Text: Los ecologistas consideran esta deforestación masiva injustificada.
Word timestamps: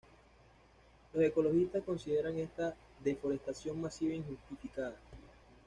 Los 1.13 1.23
ecologistas 1.23 1.83
consideran 1.83 2.35
esta 2.39 2.73
deforestación 3.03 3.79
masiva 3.79 4.11
injustificada. 4.15 4.95